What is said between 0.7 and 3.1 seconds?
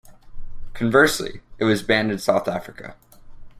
Conversely, it was banned in South Africa.